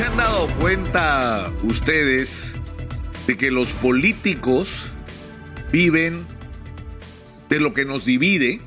¿Se 0.00 0.06
han 0.06 0.16
dado 0.16 0.46
cuenta 0.58 1.52
ustedes 1.62 2.54
de 3.26 3.36
que 3.36 3.50
los 3.50 3.72
políticos 3.72 4.86
viven 5.72 6.24
de 7.50 7.60
lo 7.60 7.74
que 7.74 7.84
nos 7.84 8.06
divide? 8.06 8.62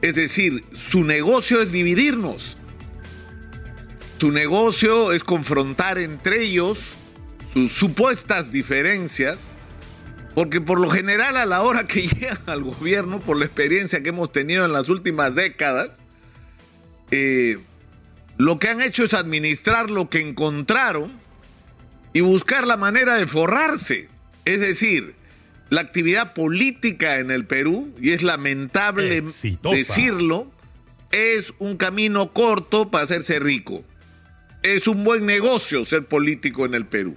Es 0.00 0.14
decir, 0.14 0.62
su 0.72 1.02
negocio 1.02 1.60
es 1.60 1.72
dividirnos. 1.72 2.56
Su 4.18 4.30
negocio 4.30 5.10
es 5.10 5.24
confrontar 5.24 5.98
entre 5.98 6.44
ellos 6.44 6.78
sus 7.52 7.72
supuestas 7.72 8.52
diferencias, 8.52 9.48
porque 10.36 10.60
por 10.60 10.78
lo 10.78 10.88
general 10.88 11.36
a 11.36 11.46
la 11.46 11.62
hora 11.62 11.88
que 11.88 12.02
llegan 12.06 12.38
al 12.46 12.62
gobierno, 12.62 13.18
por 13.18 13.38
la 13.38 13.46
experiencia 13.46 14.04
que 14.04 14.10
hemos 14.10 14.30
tenido 14.30 14.64
en 14.64 14.72
las 14.72 14.88
últimas 14.88 15.34
décadas, 15.34 16.00
eh, 17.10 17.58
lo 18.42 18.58
que 18.58 18.68
han 18.68 18.80
hecho 18.80 19.04
es 19.04 19.14
administrar 19.14 19.88
lo 19.88 20.10
que 20.10 20.20
encontraron 20.20 21.12
y 22.12 22.22
buscar 22.22 22.66
la 22.66 22.76
manera 22.76 23.16
de 23.16 23.28
forrarse. 23.28 24.08
Es 24.44 24.58
decir, 24.58 25.14
la 25.70 25.80
actividad 25.80 26.34
política 26.34 27.20
en 27.20 27.30
el 27.30 27.46
Perú, 27.46 27.94
y 28.00 28.10
es 28.10 28.24
lamentable 28.24 29.18
Exitosa. 29.18 29.76
decirlo, 29.76 30.50
es 31.12 31.54
un 31.60 31.76
camino 31.76 32.32
corto 32.32 32.90
para 32.90 33.04
hacerse 33.04 33.38
rico. 33.38 33.84
Es 34.64 34.88
un 34.88 35.04
buen 35.04 35.24
negocio 35.24 35.84
ser 35.84 36.06
político 36.06 36.66
en 36.66 36.74
el 36.74 36.84
Perú. 36.84 37.14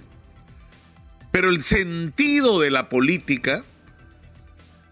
Pero 1.32 1.48
el 1.48 1.60
sentido 1.60 2.60
de 2.60 2.70
la 2.70 2.88
política, 2.88 3.64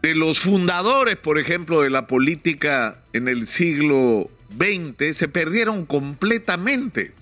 de 0.03 0.16
los 0.16 0.41
fundadores, 0.41 1.14
por 1.14 1.39
ejemplo, 1.39 1.83
de 1.83 1.91
la 1.91 2.09
política 2.09 2.98
en 3.12 3.28
el 3.28 3.47
siglo 3.47 4.33
XX, 4.59 5.16
se 5.16 5.29
perdieron 5.29 5.87
completamente. 5.87 7.12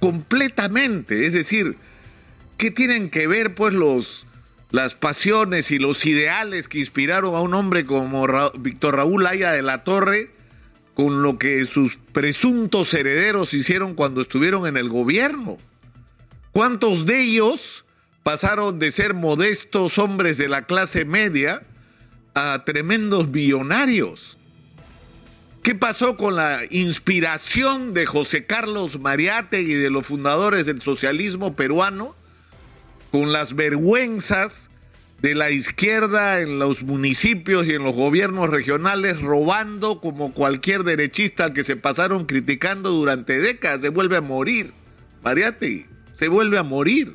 Completamente. 0.00 1.26
Es 1.26 1.32
decir, 1.32 1.76
¿qué 2.58 2.70
tienen 2.70 3.10
que 3.10 3.26
ver 3.26 3.54
pues 3.54 3.74
los, 3.74 4.26
las 4.70 4.94
pasiones 4.94 5.70
y 5.70 5.78
los 5.78 6.04
ideales 6.06 6.68
que 6.68 6.78
inspiraron 6.78 7.34
a 7.34 7.40
un 7.40 7.54
hombre 7.54 7.84
como 7.86 8.26
Ra- 8.26 8.50
Víctor 8.58 8.96
Raúl 8.96 9.26
Aya 9.26 9.52
de 9.52 9.62
la 9.62 9.84
Torre 9.84 10.30
con 10.94 11.22
lo 11.22 11.38
que 11.38 11.64
sus 11.66 11.98
presuntos 12.12 12.92
herederos 12.94 13.52
hicieron 13.54 13.94
cuando 13.94 14.20
estuvieron 14.22 14.66
en 14.66 14.76
el 14.76 14.88
gobierno? 14.88 15.58
¿Cuántos 16.52 17.04
de 17.04 17.20
ellos 17.22 17.84
pasaron 18.22 18.78
de 18.78 18.90
ser 18.90 19.12
modestos 19.14 19.98
hombres 19.98 20.38
de 20.38 20.48
la 20.48 20.62
clase 20.62 21.04
media 21.04 21.62
a 22.34 22.64
tremendos 22.64 23.30
billonarios? 23.30 24.35
¿Qué 25.66 25.74
pasó 25.74 26.16
con 26.16 26.36
la 26.36 26.60
inspiración 26.70 27.92
de 27.92 28.06
José 28.06 28.46
Carlos 28.46 29.00
Mariátegui 29.00 29.72
y 29.72 29.74
de 29.74 29.90
los 29.90 30.06
fundadores 30.06 30.64
del 30.64 30.80
socialismo 30.80 31.56
peruano? 31.56 32.14
Con 33.10 33.32
las 33.32 33.56
vergüenzas 33.56 34.70
de 35.22 35.34
la 35.34 35.50
izquierda 35.50 36.40
en 36.40 36.60
los 36.60 36.84
municipios 36.84 37.66
y 37.66 37.72
en 37.72 37.82
los 37.82 37.96
gobiernos 37.96 38.48
regionales 38.48 39.20
robando 39.20 40.00
como 40.00 40.32
cualquier 40.32 40.84
derechista 40.84 41.46
al 41.46 41.52
que 41.52 41.64
se 41.64 41.74
pasaron 41.74 42.26
criticando 42.26 42.90
durante 42.90 43.40
décadas, 43.40 43.80
se 43.80 43.88
vuelve 43.88 44.18
a 44.18 44.20
morir. 44.20 44.72
Mariátegui, 45.24 45.86
se 46.12 46.28
vuelve 46.28 46.58
a 46.58 46.62
morir. 46.62 47.12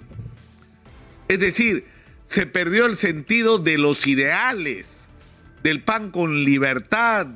Es 1.29 1.39
decir, 1.39 1.85
se 2.25 2.47
perdió 2.47 2.85
el 2.85 2.97
sentido 2.97 3.59
de 3.59 3.77
los 3.77 4.07
ideales, 4.07 5.07
del 5.63 5.81
pan 5.81 6.11
con 6.11 6.44
libertad, 6.44 7.27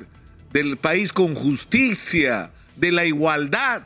del 0.56 0.78
país 0.78 1.11
con 1.11 1.36
justicia, 1.36 2.50
de 2.78 2.94
la 2.94 3.03
igualdad. 3.03 3.84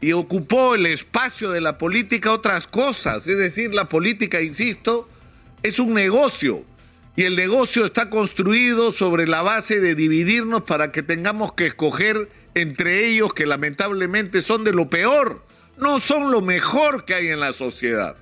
Y 0.00 0.12
ocupó 0.12 0.74
el 0.74 0.86
espacio 0.86 1.52
de 1.52 1.60
la 1.60 1.78
política 1.78 2.32
otras 2.32 2.66
cosas. 2.66 3.28
Es 3.28 3.38
decir, 3.38 3.72
la 3.72 3.88
política, 3.88 4.42
insisto, 4.42 5.08
es 5.62 5.78
un 5.78 5.94
negocio. 5.94 6.64
Y 7.14 7.22
el 7.22 7.36
negocio 7.36 7.84
está 7.84 8.10
construido 8.10 8.90
sobre 8.90 9.28
la 9.28 9.42
base 9.42 9.78
de 9.78 9.94
dividirnos 9.94 10.62
para 10.62 10.90
que 10.90 11.04
tengamos 11.04 11.52
que 11.52 11.66
escoger 11.66 12.28
entre 12.56 13.06
ellos 13.06 13.32
que 13.32 13.46
lamentablemente 13.46 14.42
son 14.42 14.64
de 14.64 14.72
lo 14.72 14.90
peor. 14.90 15.44
No 15.78 16.00
son 16.00 16.32
lo 16.32 16.40
mejor 16.40 17.04
que 17.04 17.14
hay 17.14 17.28
en 17.28 17.38
la 17.38 17.52
sociedad 17.52 18.16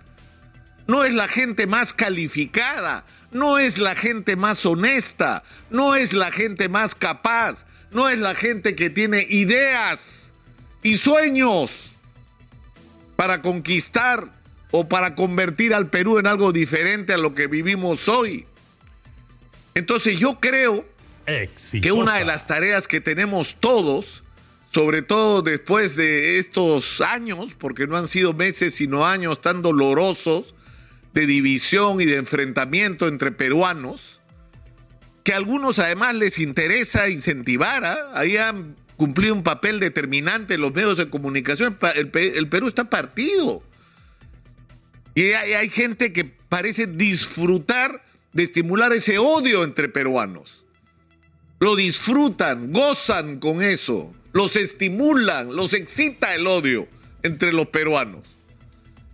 no 0.86 1.04
es 1.04 1.14
la 1.14 1.28
gente 1.28 1.66
más 1.66 1.92
calificada, 1.92 3.04
no 3.30 3.58
es 3.58 3.78
la 3.78 3.94
gente 3.94 4.36
más 4.36 4.64
honesta, 4.66 5.42
no 5.70 5.94
es 5.94 6.12
la 6.12 6.30
gente 6.30 6.68
más 6.68 6.94
capaz, 6.94 7.66
no 7.90 8.08
es 8.08 8.18
la 8.18 8.34
gente 8.34 8.74
que 8.74 8.90
tiene 8.90 9.26
ideas 9.28 10.32
y 10.82 10.96
sueños 10.96 11.96
para 13.16 13.42
conquistar 13.42 14.32
o 14.70 14.88
para 14.88 15.14
convertir 15.14 15.74
al 15.74 15.90
Perú 15.90 16.18
en 16.18 16.26
algo 16.26 16.52
diferente 16.52 17.12
a 17.12 17.18
lo 17.18 17.34
que 17.34 17.46
vivimos 17.46 18.08
hoy. 18.08 18.46
Entonces 19.74 20.18
yo 20.18 20.40
creo 20.40 20.86
Exitosa. 21.26 21.82
que 21.82 21.92
una 21.92 22.16
de 22.16 22.24
las 22.24 22.46
tareas 22.46 22.88
que 22.88 23.00
tenemos 23.00 23.56
todos, 23.60 24.24
sobre 24.72 25.02
todo 25.02 25.42
después 25.42 25.96
de 25.96 26.38
estos 26.38 27.00
años, 27.00 27.54
porque 27.56 27.86
no 27.86 27.96
han 27.96 28.08
sido 28.08 28.32
meses 28.32 28.74
sino 28.74 29.06
años 29.06 29.40
tan 29.40 29.62
dolorosos 29.62 30.54
de 31.12 31.26
división 31.26 32.00
y 32.00 32.06
de 32.06 32.16
enfrentamiento 32.16 33.08
entre 33.08 33.32
peruanos, 33.32 34.20
que 35.24 35.32
a 35.32 35.36
algunos 35.36 35.78
además 35.78 36.14
les 36.14 36.38
interesa 36.38 37.08
incentivar, 37.08 37.84
¿ah? 37.84 37.96
ahí 38.14 38.36
han 38.36 38.76
cumplido 38.96 39.34
un 39.34 39.42
papel 39.42 39.80
determinante 39.80 40.54
en 40.54 40.60
los 40.60 40.74
medios 40.74 40.96
de 40.96 41.10
comunicación, 41.10 41.78
el, 41.94 42.08
Pe- 42.10 42.38
el 42.38 42.48
Perú 42.48 42.68
está 42.68 42.88
partido. 42.90 43.62
Y 45.14 45.32
hay 45.32 45.68
gente 45.68 46.12
que 46.12 46.24
parece 46.24 46.86
disfrutar 46.86 48.04
de 48.32 48.44
estimular 48.44 48.92
ese 48.92 49.18
odio 49.18 49.62
entre 49.64 49.88
peruanos 49.88 50.62
lo 51.60 51.76
disfrutan, 51.76 52.72
gozan 52.72 53.38
con 53.38 53.62
eso, 53.62 54.12
los 54.32 54.56
estimulan, 54.56 55.54
los 55.54 55.74
excita 55.74 56.34
el 56.34 56.48
odio 56.48 56.88
entre 57.22 57.52
los 57.52 57.68
peruanos. 57.68 58.26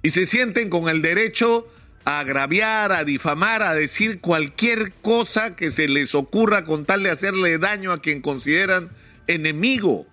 Y 0.03 0.09
se 0.09 0.25
sienten 0.25 0.71
con 0.71 0.89
el 0.89 1.03
derecho 1.03 1.69
a 2.05 2.21
agraviar, 2.21 2.93
a 2.93 3.05
difamar, 3.05 3.63
a 3.63 3.75
decir 3.75 4.21
cualquier 4.21 4.93
cosa 5.03 5.57
que 5.57 5.71
se 5.71 5.89
les 5.89 6.15
ocurra 6.15 6.65
con 6.65 6.85
tal 6.85 7.03
de 7.03 7.11
hacerle 7.11 7.59
daño 7.59 7.93
a 7.93 8.01
quien 8.01 8.23
consideran 8.23 8.91
enemigo. 9.27 10.07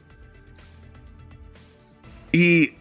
Y 2.31 2.73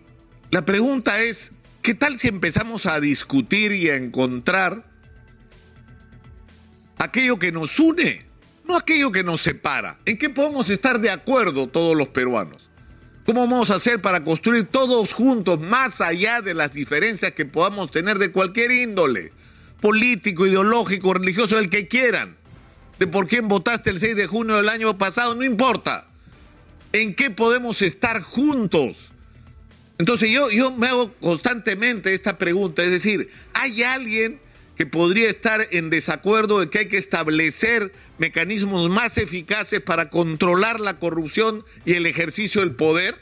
la 0.51 0.65
pregunta 0.65 1.23
es, 1.23 1.53
¿qué 1.83 1.95
tal 1.95 2.19
si 2.19 2.29
empezamos 2.29 2.87
a 2.87 3.01
discutir 3.01 3.73
y 3.73 3.89
a 3.89 3.97
encontrar 3.97 4.85
aquello 7.05 7.39
que 7.39 7.53
nos 7.53 7.79
une, 7.79 8.27
no 8.67 8.77
aquello 8.77 9.13
que 9.13 9.23
nos 9.23 9.41
separa. 9.41 9.99
¿En 10.05 10.19
qué 10.19 10.31
podemos 10.31 10.71
estar 10.71 11.01
de 11.01 11.11
acuerdo 11.11 11.69
todos 11.69 11.97
los 11.97 12.09
peruanos? 12.09 12.71
¿Cómo 13.25 13.41
vamos 13.41 13.71
a 13.71 13.77
hacer 13.77 14.03
para 14.03 14.23
construir 14.23 14.67
todos 14.67 15.15
juntos, 15.15 15.59
más 15.59 16.03
allá 16.03 16.43
de 16.43 16.53
las 16.53 16.73
diferencias 16.73 17.33
que 17.33 17.47
podamos 17.47 17.91
tener 17.91 18.19
de 18.19 18.31
cualquier 18.31 18.71
índole, 18.71 19.33
político, 19.81 20.47
ideológico, 20.47 21.15
religioso, 21.15 21.59
el 21.59 21.71
que 21.71 21.89
quieran? 21.89 22.37
De 22.99 23.07
por 23.07 23.27
quién 23.27 23.49
votaste 23.49 23.89
el 23.89 23.99
6 23.99 24.15
de 24.15 24.27
junio 24.27 24.57
del 24.57 24.69
año 24.69 24.99
pasado, 24.99 25.35
no 25.35 25.43
importa. 25.43 26.07
¿En 26.93 27.15
qué 27.15 27.31
podemos 27.31 27.81
estar 27.81 28.21
juntos? 28.21 29.11
Entonces 29.99 30.31
yo, 30.31 30.51
yo 30.51 30.71
me 30.73 30.89
hago 30.89 31.15
constantemente 31.15 32.13
esta 32.13 32.37
pregunta, 32.37 32.83
es 32.83 32.91
decir, 32.91 33.31
¿hay 33.55 33.83
alguien 33.85 34.39
que 34.77 34.87
podría 34.87 35.31
estar 35.31 35.67
en 35.71 35.91
desacuerdo 35.91 36.61
de 36.61 36.69
que 36.69 36.81
hay 36.81 36.89
que 36.89 36.99
establecer 36.99 37.93
mecanismos 38.19 38.91
más 38.91 39.19
eficaces 39.19 39.81
para 39.81 40.11
controlar 40.11 40.81
la 40.81 40.99
corrupción 40.99 41.65
y 41.85 41.93
el 41.93 42.07
ejercicio 42.07 42.61
del 42.61 42.75
poder? 42.75 43.17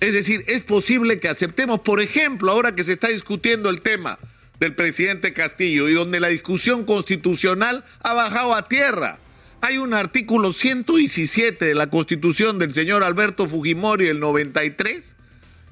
Es 0.00 0.12
decir, 0.12 0.44
es 0.46 0.62
posible 0.62 1.18
que 1.18 1.28
aceptemos, 1.28 1.80
por 1.80 2.00
ejemplo, 2.00 2.52
ahora 2.52 2.74
que 2.74 2.84
se 2.84 2.92
está 2.92 3.08
discutiendo 3.08 3.70
el 3.70 3.80
tema 3.80 4.18
del 4.60 4.74
presidente 4.74 5.32
Castillo 5.32 5.88
y 5.88 5.94
donde 5.94 6.20
la 6.20 6.28
discusión 6.28 6.84
constitucional 6.84 7.84
ha 8.02 8.12
bajado 8.12 8.54
a 8.54 8.68
tierra. 8.68 9.18
Hay 9.62 9.78
un 9.78 9.94
artículo 9.94 10.52
117 10.52 11.64
de 11.64 11.74
la 11.74 11.88
constitución 11.88 12.58
del 12.58 12.72
señor 12.72 13.02
Alberto 13.02 13.46
Fujimori 13.46 14.04
del 14.04 14.20
93 14.20 15.16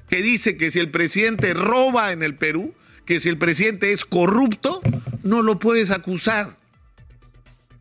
que 0.09 0.21
dice 0.21 0.57
que 0.57 0.71
si 0.71 0.79
el 0.79 0.91
presidente 0.91 1.53
roba 1.53 2.11
en 2.11 2.21
el 2.23 2.35
Perú, 2.35 2.75
que 3.05 3.19
si 3.19 3.29
el 3.29 3.37
presidente 3.37 3.91
es 3.91 4.05
corrupto, 4.05 4.81
no 5.23 5.41
lo 5.41 5.59
puedes 5.59 5.91
acusar. 5.91 6.57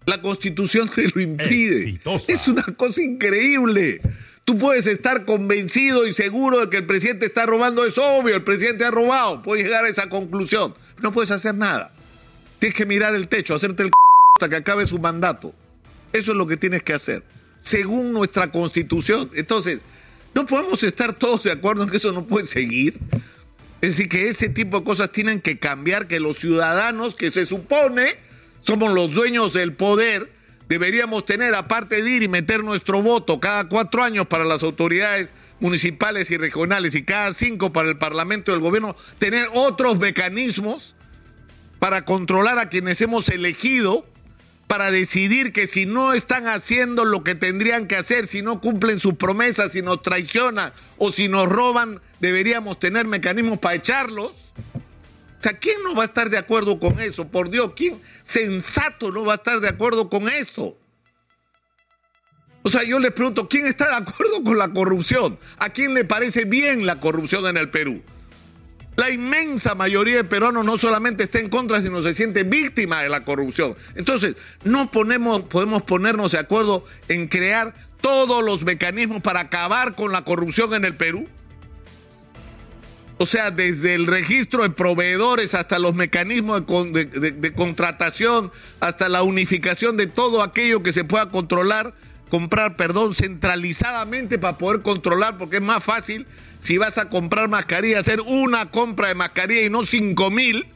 La 0.07 0.21
constitución 0.21 0.91
te 0.95 1.09
lo 1.09 1.21
impide. 1.21 1.83
Exitosa. 1.83 2.33
Es 2.33 2.49
una 2.49 2.65
cosa 2.77 3.03
increíble. 3.03 4.03
Tú 4.45 4.59
puedes 4.59 4.87
estar 4.87 5.25
convencido 5.25 6.07
y 6.07 6.13
seguro 6.13 6.61
de 6.61 6.69
que 6.69 6.77
el 6.77 6.87
presidente 6.87 7.25
está 7.25 7.47
robando, 7.47 7.87
es 7.87 7.97
obvio, 7.97 8.37
el 8.37 8.45
presidente 8.45 8.85
ha 8.85 8.91
robado, 8.91 9.43
puedes 9.43 9.65
llegar 9.65 9.87
a 9.87 9.89
esa 9.89 10.11
conclusión. 10.11 10.75
No 11.01 11.13
puedes 11.13 11.31
hacer 11.31 11.55
nada. 11.55 11.95
Tienes 12.59 12.77
que 12.77 12.85
mirar 12.85 13.15
el 13.15 13.29
techo, 13.29 13.55
hacerte 13.55 13.85
el 13.85 13.91
hasta 14.37 14.51
que 14.51 14.57
acabe 14.57 14.87
su 14.87 14.99
mandato. 14.99 15.55
Eso 16.13 16.33
es 16.33 16.37
lo 16.37 16.47
que 16.47 16.59
tienes 16.59 16.83
que 16.83 16.93
hacer, 16.93 17.23
según 17.59 18.13
nuestra 18.13 18.51
constitución. 18.51 19.31
Entonces, 19.35 19.81
No 20.35 20.47
podemos 20.47 20.83
estar 20.83 21.13
todos 21.13 21.45
de 21.45 21.53
acuerdo 21.53 21.85
en 21.85 21.91
que 21.91 21.97
eso 21.97 22.11
no 22.13 22.27
puede 22.27 22.45
seguir. 22.45 22.99
Es 23.85 23.99
decir, 23.99 24.09
que 24.09 24.31
ese 24.31 24.49
tipo 24.49 24.79
de 24.79 24.85
cosas 24.85 25.13
tienen 25.13 25.43
que 25.43 25.59
cambiar, 25.59 26.07
que 26.07 26.19
los 26.19 26.39
ciudadanos, 26.39 27.15
que 27.15 27.31
se 27.31 27.45
supone 27.45 28.17
somos 28.61 28.91
los 28.95 29.11
dueños 29.11 29.53
del 29.53 29.75
poder, 29.75 30.33
deberíamos 30.71 31.27
tener, 31.27 31.55
aparte 31.55 32.03
de 32.03 32.11
ir 32.11 32.23
y 32.23 32.29
meter 32.29 32.65
nuestro 32.65 33.03
voto 33.03 33.41
cada 33.41 33.69
cuatro 33.69 34.03
años 34.03 34.27
para 34.27 34.47
las 34.47 34.63
autoridades 34.63 35.35
municipales 35.61 36.31
y 36.31 36.39
regionales 36.39 36.95
y 36.95 37.03
cada 37.03 37.35
cinco 37.35 37.75
para 37.75 37.91
el 37.91 37.99
Parlamento 37.99 38.53
y 38.53 38.55
el 38.55 38.63
gobierno, 38.63 38.97
tener 39.19 39.47
otros 39.53 39.99
mecanismos 39.99 40.95
para 41.79 42.07
controlar 42.07 42.59
a 42.59 42.71
quienes 42.71 43.03
hemos 43.03 43.29
elegido, 43.29 44.07
para 44.67 44.91
decidir 44.91 45.53
que 45.53 45.67
si 45.67 45.85
no 45.85 46.15
están 46.15 46.47
haciendo 46.47 47.05
lo 47.05 47.23
que 47.23 47.35
tendrían 47.35 47.87
que 47.87 47.97
hacer, 47.97 48.29
si 48.29 48.41
no 48.41 48.63
cumplen 48.63 48.99
sus 48.99 49.13
promesas, 49.13 49.73
si 49.73 49.83
nos 49.83 50.01
traicionan 50.01 50.73
o 50.97 51.13
si 51.13 51.29
nos 51.29 51.51
roban, 51.51 52.01
deberíamos 52.25 52.79
tener 52.81 53.07
mecanismos 53.07 53.59
para 53.59 53.75
echarlos. 53.75 54.33
O 54.33 55.43
sea, 55.43 55.59
¿quién 55.59 55.83
no 55.83 55.95
va 55.95 56.05
a 56.05 56.07
estar 56.07 56.31
de 56.31 56.39
acuerdo 56.39 56.81
con 56.81 56.99
eso? 56.99 57.29
Por 57.29 57.51
Dios, 57.51 57.73
¿quién 57.77 58.01
sensato 58.23 59.13
no 59.13 59.27
va 59.27 59.35
a 59.35 59.37
estar 59.37 59.61
de 59.61 59.69
acuerdo 59.69 60.09
con 60.09 60.27
eso? 60.31 60.75
O 62.63 62.71
sea, 62.71 62.83
yo 62.83 62.99
les 62.99 63.13
pregunto, 63.13 63.47
¿quién 63.47 63.67
está 63.67 63.89
de 63.89 63.97
acuerdo 63.97 64.43
con 64.43 64.57
la 64.57 64.73
corrupción? 64.73 65.39
¿A 65.59 65.69
quién 65.69 65.93
le 65.93 66.05
parece 66.05 66.47
bien 66.47 66.87
la 66.87 66.99
corrupción 66.99 67.47
en 67.47 67.59
el 67.59 67.69
Perú? 67.69 68.03
La 68.97 69.11
inmensa 69.11 69.75
mayoría 69.75 70.17
de 70.17 70.25
peruanos 70.25 70.65
no 70.65 70.79
solamente 70.79 71.25
está 71.25 71.41
en 71.41 71.51
contra, 71.51 71.83
sino 71.83 72.01
se 72.01 72.15
siente 72.15 72.43
víctima 72.43 73.03
de 73.03 73.11
la 73.11 73.23
corrupción. 73.23 73.77
Entonces, 73.97 74.37
no 74.65 74.91
ponemos, 74.91 75.41
podemos 75.43 75.83
ponernos 75.83 76.31
de 76.31 76.39
acuerdo 76.39 76.87
en 77.09 77.29
crear 77.29 77.75
todos 78.01 78.43
los 78.43 78.65
mecanismos 78.65 79.21
para 79.21 79.41
acabar 79.41 79.95
con 79.95 80.11
la 80.13 80.25
corrupción 80.25 80.73
en 80.73 80.87
el 80.87 80.95
Perú. 80.95 81.29
O 83.19 83.27
sea, 83.27 83.51
desde 83.51 83.95
el 83.95 84.07
registro 84.07 84.65
de 84.65 84.71
proveedores 84.71 85.55
hasta 85.55 85.79
los 85.79 85.95
mecanismos 85.95 86.65
de, 86.67 87.53
contratación, 87.55 88.51
hasta 88.81 89.09
la 89.09 89.23
unificación 89.23 89.97
de 89.97 90.07
todo 90.07 90.43
aquello 90.43 90.83
que 90.83 90.93
se 90.93 91.05
pueda 91.05 91.31
controlar, 91.31 91.95
comprar, 92.29 92.77
perdón, 92.77 93.15
centralizadamente 93.15 94.39
para 94.39 94.59
poder 94.59 94.83
controlar, 94.83 95.39
porque 95.39 95.57
es 95.57 95.63
más 95.63 95.85
fácil 95.85 96.27
si 96.59 96.77
vas 96.77 96.99
a 96.99 97.09
comprar 97.09 97.49
mascarilla, 97.49 98.01
hacer 98.01 98.21
una 98.21 98.71
compra 98.71 99.09
de 99.09 99.15
mascarilla 99.15 99.63
y 99.63 99.71
no 99.71 99.85
cinco 99.85 100.31
mil, 100.31 100.67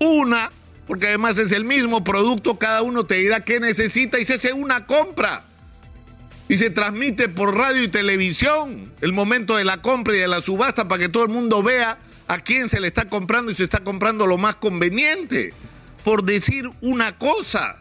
una, 0.00 0.50
porque 0.88 1.08
además 1.08 1.38
es 1.38 1.52
el 1.52 1.64
mismo 1.64 2.02
producto, 2.02 2.58
cada 2.58 2.82
uno 2.82 3.04
te 3.06 3.16
dirá 3.16 3.40
qué 3.40 3.60
necesita 3.60 4.18
y 4.18 4.24
se 4.24 4.34
hace 4.34 4.52
una 4.52 4.84
compra. 4.86 5.44
Y 6.48 6.56
se 6.56 6.70
transmite 6.70 7.28
por 7.28 7.56
radio 7.56 7.82
y 7.82 7.88
televisión 7.88 8.92
el 9.00 9.12
momento 9.12 9.56
de 9.56 9.64
la 9.64 9.82
compra 9.82 10.14
y 10.14 10.18
de 10.18 10.28
la 10.28 10.40
subasta 10.40 10.86
para 10.86 11.00
que 11.00 11.08
todo 11.08 11.24
el 11.24 11.28
mundo 11.28 11.62
vea 11.62 11.98
a 12.28 12.38
quién 12.38 12.68
se 12.68 12.80
le 12.80 12.88
está 12.88 13.08
comprando 13.08 13.50
y 13.50 13.54
se 13.54 13.64
está 13.64 13.80
comprando 13.80 14.26
lo 14.26 14.38
más 14.38 14.56
conveniente. 14.56 15.52
Por 16.04 16.24
decir 16.24 16.70
una 16.82 17.18
cosa. 17.18 17.80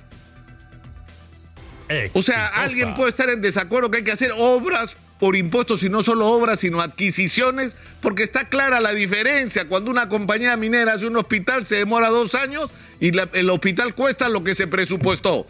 O 2.13 2.23
sea, 2.23 2.47
alguien 2.47 2.95
puede 2.95 3.09
estar 3.09 3.29
en 3.29 3.41
desacuerdo 3.41 3.91
que 3.91 3.97
hay 3.97 4.03
que 4.03 4.11
hacer 4.11 4.31
obras 4.35 4.97
por 5.19 5.35
impuestos 5.35 5.83
y 5.83 5.89
no 5.89 6.03
solo 6.03 6.27
obras, 6.27 6.59
sino 6.59 6.81
adquisiciones, 6.81 7.75
porque 8.01 8.23
está 8.23 8.49
clara 8.49 8.81
la 8.81 8.91
diferencia. 8.91 9.67
Cuando 9.67 9.91
una 9.91 10.09
compañía 10.09 10.57
minera 10.57 10.93
hace 10.93 11.07
un 11.07 11.15
hospital 11.17 11.65
se 11.65 11.75
demora 11.75 12.09
dos 12.09 12.35
años 12.35 12.71
y 12.99 13.11
el 13.33 13.49
hospital 13.49 13.93
cuesta 13.95 14.29
lo 14.29 14.43
que 14.43 14.55
se 14.55 14.67
presupuestó. 14.67 15.47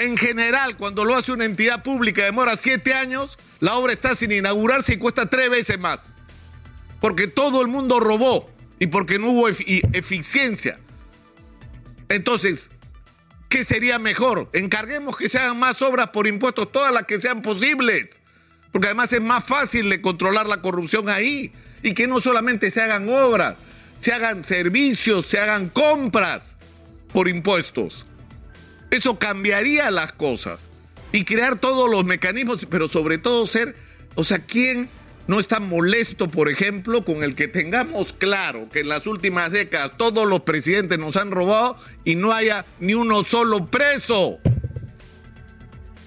En 0.00 0.16
general, 0.16 0.78
cuando 0.78 1.04
lo 1.04 1.14
hace 1.14 1.30
una 1.30 1.44
entidad 1.44 1.82
pública 1.82 2.24
demora 2.24 2.56
siete 2.56 2.94
años, 2.94 3.36
la 3.60 3.74
obra 3.74 3.92
está 3.92 4.16
sin 4.16 4.32
inaugurarse 4.32 4.94
y 4.94 4.96
cuesta 4.96 5.28
tres 5.28 5.50
veces 5.50 5.78
más. 5.78 6.14
Porque 7.02 7.26
todo 7.26 7.60
el 7.60 7.68
mundo 7.68 8.00
robó 8.00 8.50
y 8.78 8.86
porque 8.86 9.18
no 9.18 9.28
hubo 9.30 9.48
eficiencia. 9.48 10.80
Entonces, 12.08 12.70
¿Qué 13.50 13.64
sería 13.64 13.98
mejor? 13.98 14.48
Encarguemos 14.52 15.16
que 15.16 15.28
se 15.28 15.36
hagan 15.36 15.58
más 15.58 15.82
obras 15.82 16.10
por 16.10 16.28
impuestos, 16.28 16.70
todas 16.70 16.94
las 16.94 17.02
que 17.02 17.20
sean 17.20 17.42
posibles. 17.42 18.20
Porque 18.70 18.86
además 18.86 19.12
es 19.12 19.20
más 19.20 19.44
fácil 19.44 19.90
de 19.90 20.00
controlar 20.00 20.46
la 20.46 20.62
corrupción 20.62 21.08
ahí. 21.08 21.52
Y 21.82 21.92
que 21.92 22.06
no 22.06 22.20
solamente 22.20 22.70
se 22.70 22.80
hagan 22.80 23.08
obras, 23.08 23.56
se 23.96 24.12
hagan 24.12 24.44
servicios, 24.44 25.26
se 25.26 25.40
hagan 25.40 25.68
compras 25.68 26.56
por 27.12 27.28
impuestos. 27.28 28.06
Eso 28.90 29.18
cambiaría 29.18 29.90
las 29.90 30.12
cosas. 30.12 30.68
Y 31.12 31.24
crear 31.24 31.58
todos 31.58 31.90
los 31.90 32.04
mecanismos, 32.04 32.66
pero 32.70 32.88
sobre 32.88 33.18
todo 33.18 33.46
ser, 33.46 33.74
o 34.14 34.24
sea, 34.24 34.38
¿quién 34.38 34.88
no 35.30 35.38
está 35.38 35.60
molesto, 35.60 36.28
por 36.28 36.48
ejemplo, 36.48 37.04
con 37.04 37.22
el 37.22 37.36
que 37.36 37.46
tengamos 37.46 38.12
claro 38.12 38.68
que 38.68 38.80
en 38.80 38.88
las 38.88 39.06
últimas 39.06 39.52
décadas 39.52 39.92
todos 39.96 40.26
los 40.26 40.40
presidentes 40.40 40.98
nos 40.98 41.16
han 41.16 41.30
robado 41.30 41.78
y 42.04 42.16
no 42.16 42.32
haya 42.32 42.66
ni 42.80 42.94
uno 42.94 43.22
solo 43.22 43.70
preso. 43.70 44.40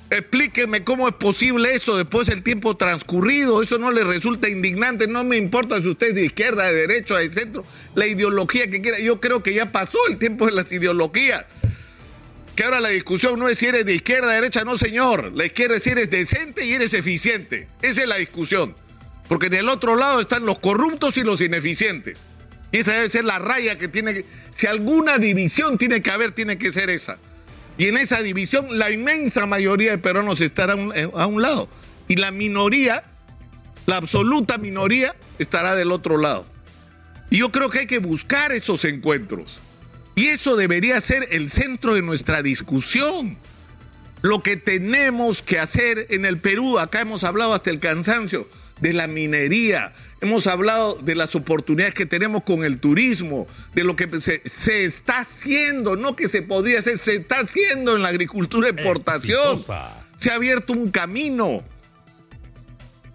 Explíqueme 0.09 0.83
cómo 0.83 1.07
es 1.07 1.13
posible 1.15 1.73
eso 1.73 1.95
después 1.95 2.27
del 2.27 2.43
tiempo 2.43 2.75
transcurrido. 2.75 3.63
Eso 3.63 3.79
no 3.79 3.91
le 3.91 4.03
resulta 4.03 4.49
indignante. 4.49 5.07
No 5.07 5.23
me 5.23 5.37
importa 5.37 5.81
si 5.81 5.87
usted 5.87 6.09
es 6.09 6.15
de 6.15 6.25
izquierda, 6.25 6.67
de 6.67 6.85
derecha, 6.85 7.15
de 7.15 7.31
centro, 7.31 7.63
la 7.95 8.05
ideología 8.05 8.69
que 8.69 8.81
quiera. 8.81 8.99
Yo 8.99 9.21
creo 9.21 9.41
que 9.41 9.53
ya 9.53 9.71
pasó 9.71 9.97
el 10.09 10.17
tiempo 10.17 10.47
de 10.47 10.51
las 10.51 10.69
ideologías. 10.73 11.45
Que 12.55 12.63
ahora 12.63 12.79
la 12.79 12.89
discusión 12.89 13.39
no 13.39 13.49
es 13.49 13.57
si 13.57 13.65
eres 13.65 13.85
de 13.85 13.95
izquierda, 13.95 14.29
de 14.29 14.35
derecha, 14.35 14.63
no 14.63 14.77
señor. 14.77 15.31
La 15.33 15.45
izquierda 15.45 15.77
es 15.77 15.83
si 15.83 15.89
eres 15.89 16.09
decente 16.09 16.65
y 16.65 16.73
eres 16.73 16.93
eficiente. 16.93 17.67
Esa 17.81 18.01
es 18.01 18.07
la 18.07 18.17
discusión. 18.17 18.75
Porque 19.27 19.49
del 19.49 19.69
otro 19.69 19.95
lado 19.95 20.21
están 20.21 20.45
los 20.45 20.59
corruptos 20.59 21.17
y 21.17 21.23
los 21.23 21.41
ineficientes. 21.41 22.21
Y 22.71 22.77
esa 22.79 22.93
debe 22.93 23.09
ser 23.09 23.25
la 23.25 23.39
raya 23.39 23.77
que 23.77 23.87
tiene 23.87 24.13
que... 24.13 24.25
Si 24.51 24.67
alguna 24.67 25.17
división 25.17 25.77
tiene 25.77 26.01
que 26.01 26.11
haber, 26.11 26.31
tiene 26.31 26.57
que 26.57 26.71
ser 26.71 26.89
esa. 26.89 27.17
Y 27.77 27.87
en 27.87 27.97
esa 27.97 28.21
división 28.21 28.77
la 28.77 28.91
inmensa 28.91 29.45
mayoría 29.45 29.91
de 29.91 29.97
peruanos 29.97 30.41
estará 30.41 30.75
eh, 30.95 31.09
a 31.15 31.25
un, 31.25 31.41
lado. 31.41 31.69
Y 32.07 32.17
la 32.17 32.31
minoría, 32.31 33.03
la 33.87 33.97
absoluta 33.97 34.57
minoría, 34.57 35.15
estará 35.39 35.75
del 35.75 35.91
otro 35.91 36.17
lado. 36.17 36.45
Y 37.29 37.37
yo 37.37 37.51
creo 37.51 37.69
que 37.69 37.79
hay 37.79 37.87
que 37.87 37.99
buscar 37.99 38.51
esos 38.51 38.85
encuentros. 38.85 39.57
Y 40.15 40.27
eso 40.27 40.55
debería 40.55 40.99
ser 41.01 41.25
el 41.31 41.49
centro 41.49 41.95
de 41.95 42.01
nuestra 42.01 42.41
discusión. 42.41 43.37
Lo 44.21 44.41
que 44.41 44.55
tenemos 44.55 45.41
que 45.41 45.59
hacer 45.59 46.05
en 46.09 46.25
el 46.25 46.37
Perú, 46.37 46.79
acá 46.79 47.01
hemos 47.01 47.23
hablado 47.23 47.53
hasta 47.53 47.69
el 47.69 47.79
cansancio, 47.79 48.47
de 48.79 48.93
la 48.93 49.07
minería, 49.07 49.93
hemos 50.21 50.47
hablado 50.47 50.95
de 50.95 51.15
las 51.15 51.35
oportunidades 51.35 51.93
que 51.93 52.05
tenemos 52.05 52.43
con 52.43 52.63
el 52.63 52.79
turismo, 52.79 53.47
de 53.73 53.83
lo 53.83 53.95
que 53.95 54.09
se, 54.19 54.85
está 54.85 55.19
haciendo, 55.19 55.95
no 55.95 56.15
que 56.15 56.27
se 56.27 56.41
podría 56.41 56.79
hacer, 56.79 56.97
se 56.97 57.15
está 57.15 57.39
haciendo 57.39 57.95
en 57.95 58.01
la 58.01 58.09
agricultura 58.09 58.71
de 58.71 58.81
exportación. 58.81 59.59
Se 60.17 60.31
ha 60.31 60.35
abierto 60.35 60.73
un 60.73 60.91
camino 60.91 61.63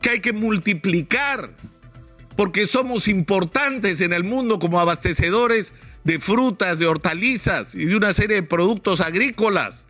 que 0.01 0.11
hay 0.11 0.21
que 0.21 0.33
multiplicar, 0.33 1.51
porque 2.37 2.67
somos 2.67 3.09
importantes 3.09 4.01
en 4.01 4.13
el 4.13 4.25
mundo 4.25 4.59
como 4.59 4.81
abastecedores 4.81 5.73
de 6.05 6.21
frutas, 6.21 6.79
de 6.79 6.87
hortalizas 6.87 7.75
y 7.75 7.85
de 7.85 7.97
una 7.97 8.13
serie 8.13 8.37
de 8.37 8.43
productos 8.43 9.01
agrícolas, 9.01 9.85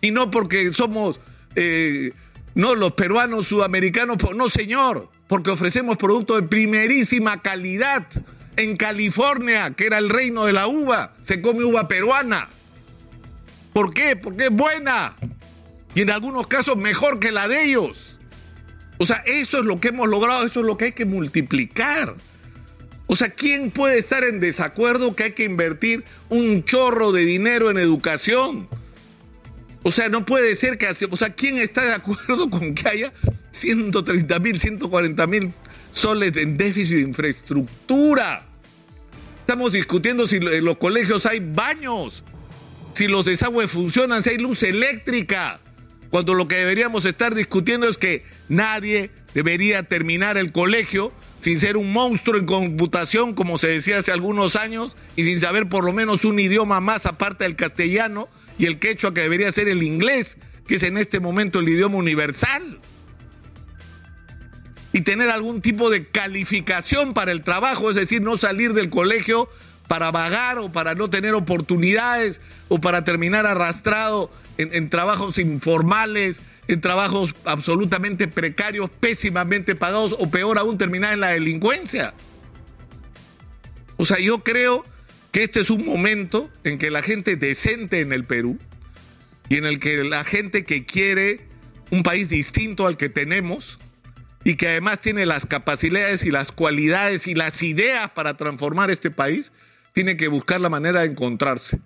y 0.00 0.10
no 0.10 0.30
porque 0.30 0.72
somos... 0.72 1.20
Eh, 1.54 2.12
no, 2.54 2.74
los 2.74 2.92
peruanos 2.92 3.46
sudamericanos, 3.46 4.18
no 4.36 4.48
señor, 4.50 5.08
porque 5.26 5.50
ofrecemos 5.50 5.96
productos 5.96 6.42
de 6.42 6.48
primerísima 6.48 7.40
calidad. 7.40 8.06
En 8.56 8.76
California, 8.76 9.70
que 9.70 9.86
era 9.86 9.96
el 9.96 10.10
reino 10.10 10.44
de 10.44 10.52
la 10.52 10.66
uva, 10.66 11.14
se 11.22 11.40
come 11.40 11.64
uva 11.64 11.88
peruana. 11.88 12.50
¿Por 13.72 13.94
qué? 13.94 14.14
Porque 14.16 14.44
es 14.44 14.50
buena. 14.50 15.16
Y 15.94 16.02
en 16.02 16.10
algunos 16.10 16.46
casos 16.46 16.76
mejor 16.76 17.18
que 17.18 17.32
la 17.32 17.48
de 17.48 17.64
ellos. 17.64 18.18
O 18.98 19.06
sea, 19.06 19.22
eso 19.24 19.60
es 19.60 19.64
lo 19.64 19.80
que 19.80 19.88
hemos 19.88 20.08
logrado, 20.08 20.44
eso 20.44 20.60
es 20.60 20.66
lo 20.66 20.76
que 20.76 20.86
hay 20.86 20.92
que 20.92 21.06
multiplicar. 21.06 22.14
O 23.12 23.14
sea, 23.14 23.28
¿quién 23.28 23.70
puede 23.70 23.98
estar 23.98 24.24
en 24.24 24.40
desacuerdo 24.40 25.14
que 25.14 25.24
hay 25.24 25.32
que 25.32 25.44
invertir 25.44 26.02
un 26.30 26.64
chorro 26.64 27.12
de 27.12 27.26
dinero 27.26 27.70
en 27.70 27.76
educación? 27.76 28.70
O 29.82 29.90
sea, 29.90 30.08
no 30.08 30.24
puede 30.24 30.56
ser 30.56 30.78
que... 30.78 30.86
O 31.10 31.16
sea, 31.16 31.28
¿quién 31.28 31.58
está 31.58 31.84
de 31.84 31.92
acuerdo 31.92 32.48
con 32.48 32.74
que 32.74 32.88
haya 32.88 33.12
130 33.50 34.38
mil, 34.38 34.58
140 34.58 35.26
mil 35.26 35.52
soles 35.90 36.34
en 36.38 36.56
déficit 36.56 36.96
de 36.96 37.02
infraestructura? 37.02 38.46
Estamos 39.40 39.72
discutiendo 39.72 40.26
si 40.26 40.36
en 40.36 40.64
los 40.64 40.78
colegios 40.78 41.26
hay 41.26 41.40
baños, 41.40 42.24
si 42.94 43.08
los 43.08 43.26
desagües 43.26 43.70
funcionan, 43.70 44.22
si 44.22 44.30
hay 44.30 44.38
luz 44.38 44.62
eléctrica, 44.62 45.60
cuando 46.08 46.32
lo 46.32 46.48
que 46.48 46.54
deberíamos 46.54 47.04
estar 47.04 47.34
discutiendo 47.34 47.86
es 47.86 47.98
que 47.98 48.24
nadie 48.48 49.10
debería 49.34 49.82
terminar 49.82 50.38
el 50.38 50.50
colegio 50.50 51.12
sin 51.42 51.58
ser 51.58 51.76
un 51.76 51.92
monstruo 51.92 52.38
en 52.38 52.46
computación, 52.46 53.34
como 53.34 53.58
se 53.58 53.66
decía 53.66 53.98
hace 53.98 54.12
algunos 54.12 54.54
años, 54.54 54.96
y 55.16 55.24
sin 55.24 55.40
saber 55.40 55.68
por 55.68 55.84
lo 55.84 55.92
menos 55.92 56.24
un 56.24 56.38
idioma 56.38 56.80
más 56.80 57.04
aparte 57.04 57.42
del 57.42 57.56
castellano, 57.56 58.28
y 58.58 58.66
el 58.66 58.78
quechua 58.78 59.12
que 59.12 59.22
debería 59.22 59.50
ser 59.50 59.68
el 59.68 59.82
inglés, 59.82 60.38
que 60.68 60.76
es 60.76 60.84
en 60.84 60.96
este 60.96 61.18
momento 61.18 61.58
el 61.58 61.68
idioma 61.68 61.96
universal. 61.96 62.78
y 64.94 65.00
tener 65.00 65.30
algún 65.30 65.62
tipo 65.62 65.88
de 65.88 66.06
calificación 66.06 67.14
para 67.14 67.32
el 67.32 67.42
trabajo, 67.42 67.88
es 67.88 67.96
decir, 67.96 68.20
no 68.20 68.36
salir 68.36 68.74
del 68.74 68.90
colegio 68.90 69.48
para 69.88 70.10
vagar 70.10 70.58
o 70.58 70.70
para 70.70 70.94
no 70.94 71.08
tener 71.08 71.32
oportunidades 71.32 72.42
o 72.68 72.78
para 72.78 73.02
terminar 73.02 73.46
arrastrado 73.46 74.30
en, 74.58 74.90
trabajos 74.90 75.38
informales, 75.38 76.42
en 76.68 76.80
trabajos 76.80 77.34
absolutamente 77.44 78.28
precarios, 78.28 78.90
pésimamente 79.00 79.74
pagados 79.74 80.14
o 80.18 80.30
peor 80.30 80.58
aún 80.58 80.78
terminar 80.78 81.14
en 81.14 81.20
la 81.20 81.30
delincuencia. 81.30 82.14
O 83.96 84.04
sea, 84.04 84.18
yo 84.18 84.42
creo 84.42 84.84
que 85.32 85.42
este 85.42 85.60
es 85.60 85.70
un 85.70 85.84
momento 85.84 86.50
en 86.64 86.78
que 86.78 86.90
la 86.90 87.02
gente 87.02 87.36
decente 87.36 88.00
en 88.00 88.12
el 88.12 88.24
Perú 88.24 88.58
y 89.48 89.56
en 89.56 89.64
el 89.64 89.80
que 89.80 90.04
la 90.04 90.24
gente 90.24 90.64
que 90.64 90.84
quiere 90.84 91.40
un 91.90 92.02
país 92.02 92.28
distinto 92.28 92.86
al 92.86 92.96
que 92.96 93.08
tenemos 93.08 93.78
y 94.44 94.56
que 94.56 94.68
además 94.68 95.00
tiene 95.00 95.26
las 95.26 95.46
capacidades 95.46 96.24
y 96.24 96.30
las 96.30 96.52
cualidades 96.52 97.26
y 97.26 97.34
las 97.34 97.62
ideas 97.62 98.10
para 98.10 98.36
transformar 98.36 98.90
este 98.90 99.10
país, 99.10 99.52
tiene 99.92 100.16
que 100.16 100.28
buscar 100.28 100.60
la 100.60 100.68
manera 100.68 101.02
de 101.02 101.08
encontrarse. 101.08 101.80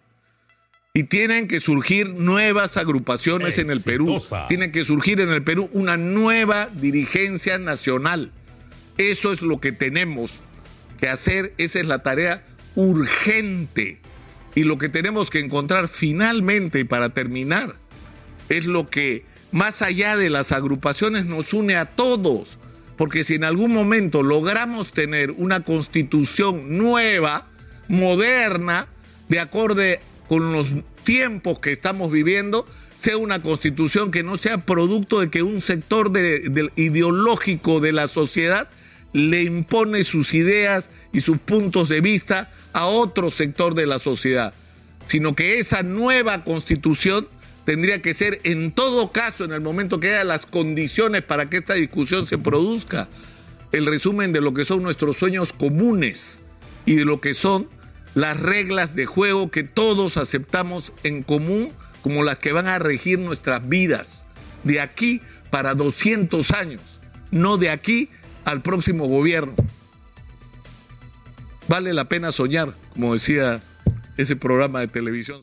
Y 0.97 1.05
tienen 1.05 1.47
que 1.47 1.61
surgir 1.61 2.15
nuevas 2.15 2.79
agrupaciones 2.79 3.59
en 3.59 3.71
el 3.71 3.83
Perú. 3.83 4.19
Tiene 4.49 4.71
que 4.71 4.83
surgir 4.83 5.21
en 5.21 5.29
el 5.29 5.43
Perú 5.43 5.69
una 5.75 5.99
nueva 5.99 6.71
dirigencia 6.73 7.59
nacional. 7.59 8.33
Eso 8.97 9.31
es 9.31 9.43
lo 9.43 9.61
que 9.61 9.73
tenemos 9.73 10.39
que 10.99 11.11
hacer. 11.11 11.53
Esa 11.59 11.81
es 11.81 11.87
la 11.87 11.99
tarea 11.99 12.47
urgente. 12.77 14.01
Y 14.55 14.65
lo 14.65 14.79
que 14.79 14.89
tenemos 14.89 15.29
que 15.29 15.41
encontrar 15.41 15.89
finalmente, 15.89 16.87
para 16.87 17.11
terminar, 17.11 17.77
es 18.49 18.65
lo 18.65 18.89
que 18.89 19.27
más 19.53 19.83
allá 19.83 20.17
de 20.17 20.31
las 20.31 20.51
agrupaciones 20.51 21.27
nos 21.27 21.53
une 21.53 21.77
a 21.77 21.85
todos. 21.85 22.57
Porque 22.97 23.23
si 23.23 23.35
en 23.35 23.45
algún 23.45 23.71
momento 23.71 24.23
logramos 24.23 24.93
tener 24.93 25.33
una 25.33 25.63
constitución 25.63 26.79
nueva, 26.79 27.49
moderna, 27.87 28.89
de 29.29 29.41
acorde 29.41 30.01
con 30.29 30.53
los 30.53 30.69
tiempos 31.05 31.59
que 31.61 31.73
estamos 31.73 32.11
viviendo, 32.11 32.67
sea 32.99 33.17
una 33.17 33.43
constitución 33.43 34.11
que 34.11 34.23
no 34.23 34.39
sea 34.39 34.65
producto 34.65 35.21
de 35.21 35.31
que 35.31 35.43
un 35.43 35.61
sector 35.61 36.11
ideológico 36.77 37.81
de 37.81 37.93
la 37.93 38.09
sociedad 38.09 38.69
le 39.13 39.43
impone 39.43 40.05
sus 40.05 40.35
ideas 40.35 40.91
y 41.13 41.21
sus 41.21 41.39
puntos 41.39 41.89
de 41.89 42.01
vista 42.01 42.51
a 42.73 42.87
otro 42.87 43.31
sector 43.31 43.75
de 43.75 43.87
la 43.87 43.99
sociedad, 43.99 44.53
sino 45.07 45.35
que 45.35 45.59
esa 45.59 45.83
nueva 45.83 46.45
constitución 46.45 47.29
tendría 47.65 48.03
que 48.03 48.15
ser 48.15 48.41
en 48.45 48.73
todo 48.73 49.13
caso, 49.13 49.45
en 49.45 49.53
el 49.53 49.61
momento 49.61 50.01
que 50.01 50.09
haya 50.09 50.25
las 50.25 50.47
condiciones 50.47 51.23
para 51.23 51.49
que 51.49 51.59
esta 51.59 51.75
discusión 51.75 52.27
se 52.27 52.39
produzca, 52.39 53.09
el 53.73 53.87
resumen 53.87 54.33
de 54.33 54.41
lo 54.41 54.55
que 54.55 54.65
son 54.65 54.83
nuestros 54.83 55.17
sueños 55.17 55.53
comunes 55.53 56.43
y 56.85 56.95
de 56.95 57.05
lo 57.05 57.21
que 57.21 57.35
son 57.35 57.69
las 58.17 58.41
reglas 58.41 58.97
de 58.97 59.05
juego 59.05 59.51
que 59.51 59.63
todos 59.63 60.17
aceptamos 60.17 60.91
en 61.03 61.23
común 61.23 61.71
como 62.03 62.25
las 62.25 62.39
que 62.39 62.51
van 62.51 62.67
a 62.67 62.79
regir 62.79 63.19
nuestras 63.19 63.69
vidas 63.69 64.27
de 64.65 64.81
aquí 64.81 65.21
para 65.51 65.75
200 65.75 66.51
años, 66.53 66.81
no 67.31 67.59
de 67.59 67.69
aquí 67.69 68.09
al 68.47 68.63
próximo 68.63 69.07
gobierno. 69.07 69.55
Vale 71.69 71.93
la 71.93 72.09
pena 72.09 72.33
soñar, 72.33 72.75
como 72.95 73.13
decía 73.13 73.61
ese 74.17 74.35
programa 74.35 74.81
de 74.81 74.89
televisión. 74.89 75.35